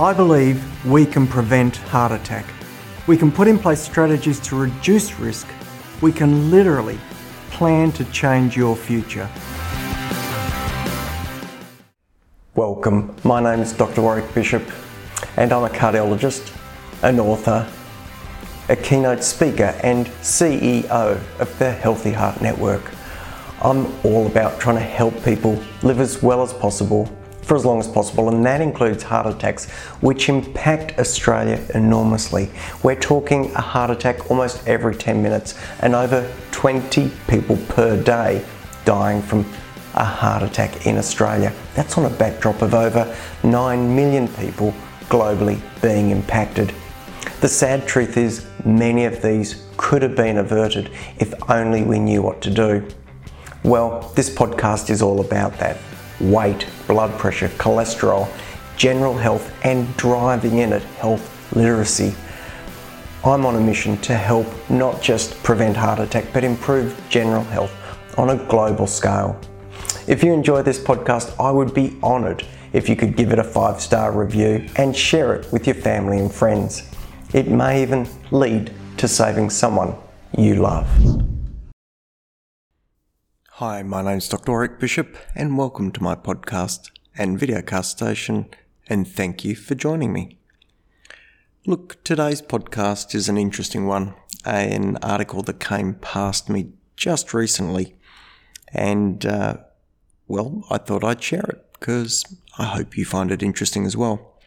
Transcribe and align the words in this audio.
I 0.00 0.14
believe 0.14 0.64
we 0.86 1.04
can 1.04 1.26
prevent 1.26 1.76
heart 1.76 2.10
attack. 2.10 2.46
We 3.06 3.18
can 3.18 3.30
put 3.30 3.46
in 3.46 3.58
place 3.58 3.82
strategies 3.82 4.40
to 4.48 4.56
reduce 4.56 5.18
risk. 5.18 5.46
We 6.00 6.10
can 6.10 6.50
literally 6.50 6.98
plan 7.50 7.92
to 7.92 8.06
change 8.06 8.56
your 8.56 8.74
future. 8.76 9.28
Welcome. 12.54 13.14
My 13.24 13.42
name 13.42 13.60
is 13.60 13.74
Dr. 13.74 14.00
Warwick 14.00 14.32
Bishop, 14.32 14.62
and 15.36 15.52
I'm 15.52 15.64
a 15.64 15.68
cardiologist, 15.68 16.50
an 17.02 17.20
author, 17.20 17.70
a 18.70 18.76
keynote 18.76 19.22
speaker, 19.22 19.78
and 19.82 20.06
CEO 20.22 21.20
of 21.38 21.58
the 21.58 21.72
Healthy 21.72 22.12
Heart 22.12 22.40
Network. 22.40 22.90
I'm 23.60 23.84
all 24.02 24.26
about 24.26 24.58
trying 24.58 24.76
to 24.76 24.80
help 24.80 25.22
people 25.22 25.62
live 25.82 26.00
as 26.00 26.22
well 26.22 26.40
as 26.42 26.54
possible 26.54 27.14
for 27.42 27.56
as 27.56 27.64
long 27.64 27.78
as 27.80 27.88
possible, 27.88 28.28
and 28.28 28.44
that 28.44 28.60
includes 28.60 29.02
heart 29.02 29.26
attacks, 29.26 29.68
which 30.00 30.28
impact 30.28 30.98
Australia 30.98 31.60
enormously. 31.74 32.50
We're 32.82 33.00
talking 33.00 33.50
a 33.54 33.60
heart 33.60 33.90
attack 33.90 34.30
almost 34.30 34.66
every 34.68 34.94
10 34.94 35.22
minutes, 35.22 35.58
and 35.80 35.94
over 35.94 36.32
20 36.52 37.10
people 37.28 37.56
per 37.68 38.00
day 38.02 38.44
dying 38.84 39.22
from 39.22 39.40
a 39.94 40.04
heart 40.04 40.42
attack 40.42 40.86
in 40.86 40.96
Australia. 40.96 41.52
That's 41.74 41.98
on 41.98 42.04
a 42.04 42.16
backdrop 42.16 42.62
of 42.62 42.74
over 42.74 43.16
9 43.42 43.96
million 43.96 44.28
people 44.28 44.72
globally 45.08 45.60
being 45.82 46.10
impacted. 46.10 46.72
The 47.40 47.48
sad 47.48 47.86
truth 47.88 48.16
is, 48.16 48.46
many 48.64 49.06
of 49.06 49.22
these 49.22 49.66
could 49.76 50.02
have 50.02 50.14
been 50.14 50.36
averted 50.36 50.90
if 51.18 51.32
only 51.50 51.82
we 51.82 51.98
knew 51.98 52.22
what 52.22 52.42
to 52.42 52.50
do. 52.50 52.86
Well, 53.64 54.12
this 54.14 54.30
podcast 54.30 54.90
is 54.90 55.02
all 55.02 55.20
about 55.20 55.58
that 55.58 55.78
weight, 56.20 56.66
blood 56.86 57.18
pressure, 57.18 57.48
cholesterol, 57.48 58.28
general 58.76 59.14
health, 59.14 59.52
and 59.64 59.94
driving 59.96 60.58
in 60.58 60.72
at 60.72 60.82
health 60.82 61.54
literacy. 61.54 62.14
I'm 63.24 63.44
on 63.44 63.56
a 63.56 63.60
mission 63.60 63.98
to 63.98 64.14
help 64.14 64.46
not 64.70 65.02
just 65.02 65.34
prevent 65.42 65.76
heart 65.76 65.98
attack, 65.98 66.26
but 66.32 66.44
improve 66.44 66.98
general 67.10 67.44
health 67.44 67.72
on 68.16 68.30
a 68.30 68.36
global 68.46 68.86
scale. 68.86 69.38
If 70.06 70.24
you 70.24 70.32
enjoy 70.32 70.62
this 70.62 70.78
podcast, 70.78 71.38
I 71.38 71.50
would 71.50 71.74
be 71.74 71.98
honoured 72.02 72.46
if 72.72 72.88
you 72.88 72.96
could 72.96 73.16
give 73.16 73.32
it 73.32 73.38
a 73.38 73.44
five 73.44 73.80
star 73.80 74.12
review 74.12 74.66
and 74.76 74.96
share 74.96 75.34
it 75.34 75.50
with 75.52 75.66
your 75.66 75.76
family 75.76 76.18
and 76.18 76.32
friends. 76.32 76.88
It 77.34 77.48
may 77.48 77.82
even 77.82 78.08
lead 78.30 78.72
to 78.96 79.08
saving 79.08 79.50
someone 79.50 79.94
you 80.36 80.56
love. 80.56 81.29
Hi, 83.60 83.82
my 83.82 84.00
name 84.00 84.16
is 84.16 84.26
Dr. 84.26 84.52
Warwick 84.52 84.78
Bishop, 84.78 85.18
and 85.34 85.58
welcome 85.58 85.92
to 85.92 86.02
my 86.02 86.14
podcast 86.14 86.90
and 87.14 87.38
videocast 87.38 87.84
station, 87.84 88.48
and 88.86 89.06
thank 89.06 89.44
you 89.44 89.54
for 89.54 89.74
joining 89.74 90.14
me. 90.14 90.38
Look, 91.66 92.02
today's 92.02 92.40
podcast 92.40 93.14
is 93.14 93.28
an 93.28 93.36
interesting 93.36 93.86
one, 93.86 94.14
an 94.46 94.96
article 95.02 95.42
that 95.42 95.60
came 95.60 95.92
past 95.92 96.48
me 96.48 96.72
just 96.96 97.34
recently, 97.34 97.98
and 98.72 99.26
uh, 99.26 99.58
well, 100.26 100.64
I 100.70 100.78
thought 100.78 101.04
I'd 101.04 101.22
share 101.22 101.44
it 101.46 101.62
because 101.78 102.24
I 102.56 102.64
hope 102.64 102.96
you 102.96 103.04
find 103.04 103.30
it 103.30 103.42
interesting 103.42 103.84
as 103.84 103.94
well. 103.94 104.40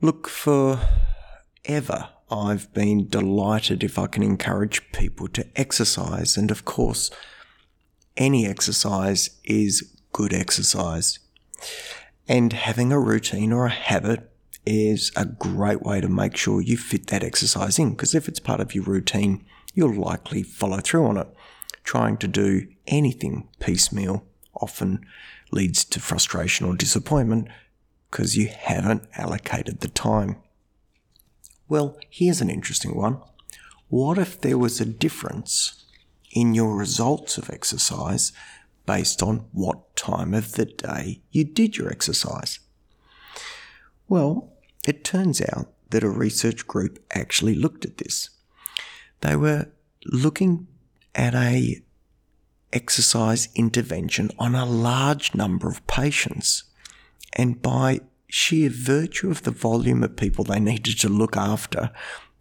Look, 0.00 0.26
for 0.26 0.80
ever 1.66 2.08
I've 2.30 2.72
been 2.74 3.08
delighted 3.08 3.82
if 3.82 3.98
I 3.98 4.06
can 4.06 4.22
encourage 4.22 4.92
people 4.92 5.28
to 5.28 5.46
exercise. 5.56 6.36
And 6.36 6.50
of 6.50 6.64
course, 6.64 7.10
any 8.16 8.46
exercise 8.46 9.30
is 9.44 9.96
good 10.12 10.32
exercise. 10.32 11.18
And 12.26 12.52
having 12.52 12.92
a 12.92 13.00
routine 13.00 13.52
or 13.52 13.66
a 13.66 13.70
habit 13.70 14.30
is 14.66 15.10
a 15.16 15.24
great 15.24 15.82
way 15.82 16.00
to 16.00 16.08
make 16.08 16.36
sure 16.36 16.60
you 16.60 16.76
fit 16.76 17.06
that 17.06 17.24
exercise 17.24 17.78
in. 17.78 17.90
Because 17.90 18.14
if 18.14 18.28
it's 18.28 18.40
part 18.40 18.60
of 18.60 18.74
your 18.74 18.84
routine, 18.84 19.46
you'll 19.72 19.94
likely 19.94 20.42
follow 20.42 20.80
through 20.80 21.06
on 21.06 21.16
it. 21.16 21.28
Trying 21.84 22.18
to 22.18 22.28
do 22.28 22.68
anything 22.86 23.48
piecemeal 23.60 24.24
often 24.54 25.06
leads 25.50 25.84
to 25.86 26.00
frustration 26.00 26.66
or 26.66 26.76
disappointment 26.76 27.48
because 28.10 28.36
you 28.36 28.48
haven't 28.48 29.08
allocated 29.16 29.80
the 29.80 29.88
time. 29.88 30.36
Well, 31.68 31.98
here's 32.08 32.40
an 32.40 32.50
interesting 32.50 32.96
one. 32.96 33.20
What 33.88 34.18
if 34.18 34.40
there 34.40 34.58
was 34.58 34.80
a 34.80 34.86
difference 34.86 35.84
in 36.32 36.54
your 36.54 36.76
results 36.76 37.38
of 37.38 37.50
exercise 37.50 38.32
based 38.86 39.22
on 39.22 39.46
what 39.52 39.94
time 39.96 40.34
of 40.34 40.52
the 40.52 40.64
day 40.64 41.20
you 41.30 41.44
did 41.44 41.76
your 41.76 41.90
exercise? 41.90 42.58
Well, 44.08 44.52
it 44.86 45.04
turns 45.04 45.42
out 45.42 45.72
that 45.90 46.02
a 46.02 46.10
research 46.10 46.66
group 46.66 47.04
actually 47.14 47.54
looked 47.54 47.84
at 47.84 47.98
this. 47.98 48.30
They 49.20 49.36
were 49.36 49.68
looking 50.06 50.66
at 51.14 51.34
a 51.34 51.82
exercise 52.72 53.48
intervention 53.54 54.30
on 54.38 54.54
a 54.54 54.64
large 54.64 55.34
number 55.34 55.68
of 55.68 55.86
patients. 55.86 56.64
And 57.34 57.60
by 57.60 58.00
sheer 58.28 58.70
virtue 58.70 59.30
of 59.30 59.42
the 59.42 59.50
volume 59.50 60.02
of 60.02 60.16
people 60.16 60.44
they 60.44 60.60
needed 60.60 60.98
to 61.00 61.08
look 61.08 61.36
after, 61.36 61.90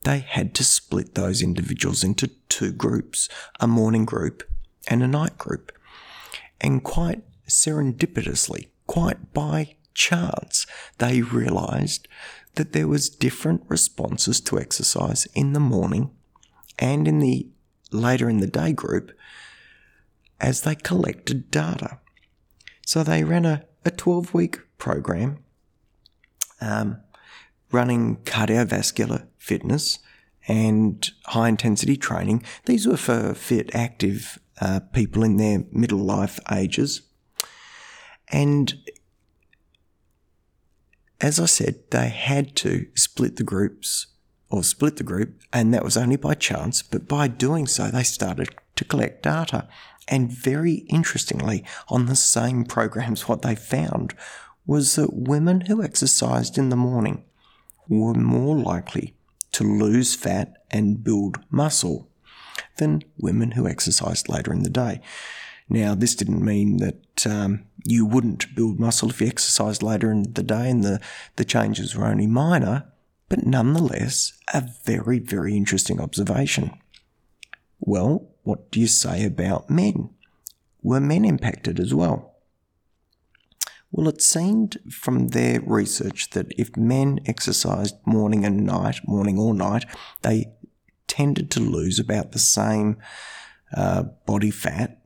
they 0.04 0.20
had 0.20 0.54
to 0.56 0.64
split 0.64 1.16
those 1.16 1.42
individuals 1.42 2.04
into 2.04 2.28
two 2.50 2.72
groups 2.72 3.28
a 3.60 3.68
morning 3.68 4.06
group 4.06 4.44
and 4.88 5.02
a 5.02 5.08
night 5.08 5.38
group. 5.38 5.72
And 6.62 6.84
quite 6.84 7.24
serendipitously, 7.48 8.68
quite 8.86 9.34
by 9.34 9.76
chance, 9.94 10.66
they 10.98 11.22
realized 11.22 12.08
that 12.56 12.74
there 12.74 12.88
was 12.88 13.10
different 13.10 13.64
responses 13.68 14.42
to 14.42 14.60
exercise 14.60 15.28
in 15.34 15.54
the 15.54 15.60
morning 15.60 16.12
and 16.80 17.08
in 17.08 17.20
the 17.20 17.48
later 17.92 18.30
in 18.30 18.40
the 18.40 18.48
day 18.48 18.74
group 18.74 19.12
as 20.40 20.62
they 20.62 20.76
collected 20.76 21.50
data. 21.50 22.00
So 22.86 23.04
they 23.04 23.24
ran 23.24 23.46
a, 23.46 23.66
a 23.86 23.92
12 23.92 24.34
week 24.34 24.60
program 24.78 25.40
um, 26.62 27.02
running 27.72 28.18
cardiovascular 28.18 29.28
fitness 29.38 30.00
and 30.48 31.12
high 31.26 31.50
intensity 31.50 31.98
training. 31.98 32.44
These 32.66 32.88
were 32.88 32.98
for 32.98 33.34
fit, 33.34 33.74
active 33.76 34.40
uh, 34.62 34.80
people 34.94 35.24
in 35.24 35.38
their 35.38 35.64
middle 35.72 36.00
life 36.00 36.40
ages. 36.52 37.02
And 38.30 38.76
as 41.20 41.40
I 41.40 41.46
said, 41.46 41.76
they 41.92 42.10
had 42.10 42.56
to 42.58 42.88
split 42.96 43.38
the 43.38 43.44
groups 43.44 44.08
or 44.50 44.64
split 44.64 44.96
the 44.96 45.04
group, 45.04 45.42
and 45.52 45.74
that 45.74 45.84
was 45.84 45.98
only 45.98 46.16
by 46.16 46.34
chance. 46.34 46.82
But 46.82 47.08
by 47.08 47.28
doing 47.28 47.68
so, 47.68 47.90
they 47.90 48.04
started 48.04 48.50
to 48.76 48.86
collect 48.86 49.24
data. 49.24 49.68
And 50.08 50.32
very 50.32 50.86
interestingly, 50.88 51.66
on 51.90 52.06
the 52.06 52.16
same 52.16 52.64
programs, 52.64 53.28
what 53.28 53.42
they 53.42 53.56
found 53.56 54.14
was 54.68 54.96
that 54.96 55.14
women 55.14 55.62
who 55.62 55.82
exercised 55.82 56.58
in 56.58 56.70
the 56.70 56.76
morning 56.76 57.24
were 57.88 58.14
more 58.14 58.56
likely 58.56 59.16
to 59.54 59.64
lose 59.64 60.14
fat 60.14 60.54
and 60.70 61.04
build 61.04 61.40
muscle 61.50 62.10
than 62.78 63.02
women 63.18 63.52
who 63.52 63.68
exercised 63.68 64.30
later 64.30 64.52
in 64.52 64.64
the 64.64 64.70
day. 64.70 65.00
Now, 65.70 65.96
this 65.96 66.16
didn't 66.16 66.44
mean 66.44 66.78
that 66.78 67.26
um, 67.26 67.66
you 67.86 68.06
wouldn't 68.06 68.56
build 68.56 68.80
muscle 68.80 69.10
if 69.10 69.22
you 69.22 69.28
exercised 69.28 69.82
later 69.82 70.12
in 70.12 70.34
the 70.34 70.44
day 70.44 70.70
and 70.70 70.84
the, 70.84 71.00
the 71.38 71.46
changes 71.46 71.96
were 71.96 72.06
only 72.06 72.28
minor, 72.28 72.86
but 73.30 73.46
nonetheless, 73.46 74.34
a 74.54 74.70
very, 74.86 75.20
very 75.20 75.56
interesting 75.56 76.00
observation. 76.00 76.72
Well, 77.80 78.30
what 78.44 78.72
do 78.72 78.80
you 78.80 78.88
say 78.88 79.26
about 79.26 79.70
men? 79.70 80.10
Were 80.82 81.00
men 81.00 81.26
impacted 81.26 81.80
as 81.80 81.94
well? 81.94 82.37
Well, 83.92 84.10
it 84.10 84.22
seemed 84.22 84.78
from 84.92 85.30
their 85.30 85.62
research 85.62 86.32
that 86.32 86.52
if 86.58 86.76
men 86.76 87.20
exercised 87.26 87.96
morning 88.06 88.46
and 88.46 88.66
night, 88.66 89.00
morning 89.08 89.40
or 89.40 89.54
night, 89.54 89.86
they 90.22 90.52
tended 91.08 91.50
to 91.52 91.60
lose 91.60 91.98
about 91.98 92.32
the 92.32 92.40
same 92.40 92.98
uh, 93.74 94.04
body 94.26 94.52
fat 94.52 95.02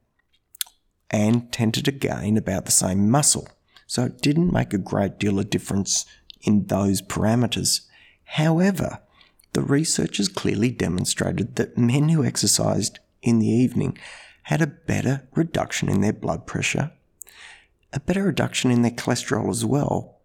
and 1.10 1.52
tended 1.52 1.86
to 1.86 1.92
gain 1.92 2.38
about 2.38 2.66
the 2.66 2.72
same 2.72 3.10
muscle. 3.10 3.48
So 3.86 4.06
it 4.06 4.22
didn't 4.22 4.54
make 4.54 4.74
a 4.74 4.80
great 4.80 5.20
deal 5.20 5.40
of 5.40 5.50
difference 5.50 6.06
in 6.42 6.66
those 6.68 7.02
parameters. 7.02 7.82
However, 8.24 9.00
the 9.54 9.62
researchers 9.62 10.30
clearly 10.30 10.72
demonstrated 10.72 11.56
that 11.58 11.78
men 11.78 12.10
who 12.10 12.24
exercised 12.24 13.00
in 13.22 13.40
the 13.40 13.50
evening 13.50 13.98
had 14.44 14.62
a 14.62 14.68
better 14.68 15.28
reduction 15.36 15.90
in 15.90 16.02
their 16.02 16.14
blood 16.14 16.48
pressure 16.48 16.92
a 17.94 18.00
better 18.00 18.24
reduction 18.24 18.72
in 18.72 18.82
their 18.82 18.92
cholesterol 18.92 19.50
as 19.50 19.66
well, 19.66 20.20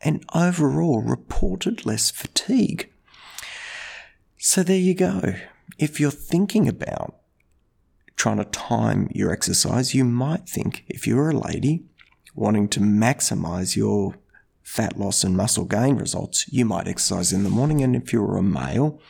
and 0.00 0.24
overall 0.34 1.02
reported 1.02 1.86
less 1.86 2.10
fatigue. 2.10 2.90
So 4.38 4.62
there 4.62 4.76
you 4.76 4.94
go. 4.94 5.34
If 5.78 5.98
you're 5.98 6.10
thinking 6.10 6.68
about 6.68 7.16
trying 8.16 8.38
to 8.38 8.44
time 8.44 9.08
your 9.12 9.32
exercise, 9.32 9.94
you 9.94 10.04
might 10.04 10.48
think 10.48 10.84
if 10.88 11.06
you're 11.06 11.30
a 11.30 11.38
lady 11.38 11.84
wanting 12.34 12.68
to 12.68 12.80
maximize 12.80 13.76
your 13.76 14.16
fat 14.62 14.98
loss 14.98 15.24
and 15.24 15.36
muscle 15.36 15.64
gain 15.64 15.96
results, 15.96 16.46
you 16.48 16.64
might 16.64 16.88
exercise 16.88 17.32
in 17.32 17.44
the 17.44 17.50
morning. 17.50 17.82
And 17.82 17.94
if 17.94 18.12
you're 18.12 18.36
a 18.36 18.42
male, 18.42 19.00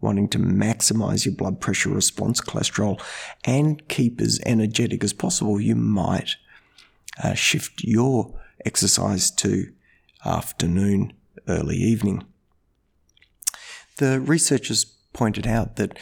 wanting 0.00 0.28
to 0.28 0.38
maximize 0.38 1.24
your 1.24 1.34
blood 1.34 1.60
pressure 1.60 1.90
response, 1.90 2.40
cholesterol, 2.40 3.00
and 3.44 3.86
keep 3.88 4.20
as 4.20 4.40
energetic 4.44 5.02
as 5.02 5.12
possible, 5.12 5.60
you 5.60 5.74
might 5.74 6.36
uh, 7.22 7.34
shift 7.34 7.82
your 7.82 8.40
exercise 8.64 9.30
to 9.30 9.72
afternoon, 10.24 11.12
early 11.48 11.76
evening. 11.76 12.24
The 13.98 14.20
researchers 14.20 14.84
pointed 15.12 15.46
out 15.46 15.76
that 15.76 15.98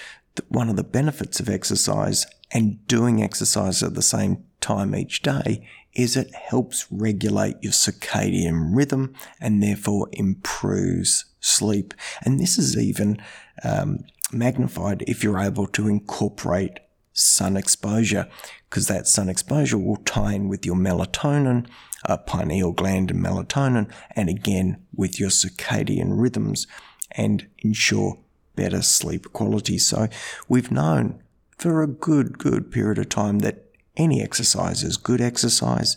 one 0.49 0.69
of 0.69 0.77
the 0.77 0.85
benefits 0.85 1.41
of 1.41 1.49
exercise 1.49 2.27
and 2.53 2.87
doing 2.87 3.23
exercise 3.23 3.83
at 3.83 3.95
the 3.95 4.03
same 4.03 4.45
time 4.61 4.95
each 4.95 5.23
day 5.23 5.69
is 5.95 6.17
it 6.17 6.35
helps 6.35 6.87
regulate 6.91 7.57
your 7.61 7.73
circadian 7.73 8.75
rhythm 8.75 9.15
and 9.41 9.63
therefore 9.63 10.09
improves 10.13 11.27
sleep. 11.41 11.93
And 12.25 12.41
this 12.41 12.59
is 12.59 12.79
even 12.79 13.19
um, 13.63 14.01
magnified 14.33 15.05
if 15.07 15.23
you're 15.23 15.39
able 15.39 15.67
to 15.69 15.89
incorporate 15.89 16.79
sun 17.13 17.57
exposure, 17.57 18.29
because 18.69 18.89
that 18.89 19.07
sun 19.07 19.29
exposure 19.29 19.79
will 19.79 19.97
tie 19.97 20.35
in 20.35 20.49
with 20.49 20.65
your 20.65 20.77
melatonin, 20.77 21.67
uh, 22.07 22.17
pineal 22.17 22.73
gland 22.73 23.11
and 23.11 23.25
melatonin, 23.25 23.91
and 24.17 24.29
again 24.29 24.85
with 24.95 25.21
your 25.21 25.31
circadian 25.31 26.09
rhythms 26.11 26.67
and 27.13 27.47
ensure 27.59 28.19
better 28.57 28.83
sleep 28.83 29.33
quality. 29.33 29.79
So 29.79 30.09
we've 30.49 30.71
known 30.71 31.23
for 31.59 31.83
a 31.83 31.87
good, 31.87 32.39
good 32.39 32.71
period 32.71 32.99
of 32.99 33.09
time 33.09 33.41
that 33.41 33.67
any 33.97 34.23
exercise 34.23 34.83
is 34.83 34.97
good 34.97 35.21
exercise. 35.21 35.97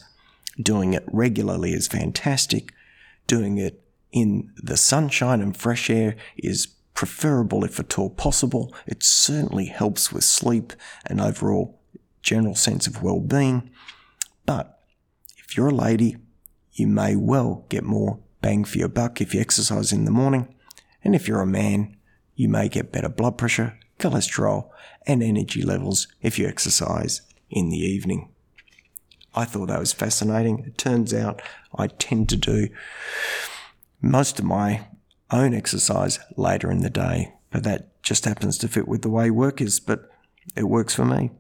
Doing 0.62 0.94
it 0.94 1.04
regularly 1.12 1.74
is 1.74 1.88
fantastic. 1.88 2.72
Doing 3.28 3.58
it 3.58 3.82
in 4.12 4.52
the 4.58 4.78
sunshine 4.78 5.42
and 5.42 5.56
fresh 5.56 5.90
air 5.90 6.16
is 6.38 6.75
preferable 6.96 7.64
if 7.64 7.80
at 7.80 8.00
all 8.00 8.10
possible. 8.10 8.74
It 8.88 9.04
certainly 9.04 9.66
helps 9.66 10.12
with 10.12 10.24
sleep 10.24 10.74
and 11.06 11.22
overall 11.22 11.80
general 12.24 12.56
sense 12.56 12.88
of 12.88 13.04
well 13.04 13.20
being. 13.20 13.70
But 14.46 14.80
if 15.38 15.56
you're 15.56 15.68
a 15.68 15.76
lady, 15.76 16.18
you 16.74 16.88
may 16.88 17.16
well 17.16 17.66
get 17.70 17.84
more 17.84 18.20
bang 18.42 18.64
for 18.64 18.78
your 18.78 18.88
buck 18.88 19.22
if 19.22 19.34
you 19.34 19.42
exercise 19.42 19.92
in 19.92 20.06
the 20.06 20.12
morning. 20.12 20.54
And 21.04 21.14
if 21.14 21.28
you're 21.28 21.42
a 21.42 21.48
man, 21.48 21.96
you 22.36 22.50
may 22.50 22.68
get 22.68 22.92
better 22.92 23.10
blood 23.10 23.38
pressure, 23.38 23.78
cholesterol, 24.00 24.70
and 25.06 25.22
energy 25.22 25.62
levels 25.62 26.08
if 26.22 26.40
you 26.40 26.48
exercise 26.48 27.22
in 27.50 27.70
the 27.70 27.78
evening. 27.78 28.30
I 29.34 29.46
thought 29.46 29.68
that 29.68 29.80
was 29.80 29.94
fascinating. 29.94 30.60
It 30.66 30.78
turns 30.78 31.14
out 31.14 31.42
I 31.76 31.88
tend 31.88 32.30
to 32.30 32.38
do 32.38 32.70
most 34.02 34.40
of 34.40 34.46
my 34.46 34.88
own 35.32 35.54
exercise 35.54 36.20
later 36.36 36.72
in 36.72 36.82
the 36.82 36.90
day, 36.90 37.34
but 37.52 37.64
that 37.64 38.02
just 38.04 38.26
happens 38.26 38.58
to 38.60 38.68
fit 38.68 38.88
with 38.88 39.02
the 39.02 39.10
way 39.10 39.30
work 39.32 39.62
is, 39.62 39.80
but 39.80 40.10
it 40.56 40.64
works 40.64 40.94
for 40.94 41.06
me. 41.06 41.32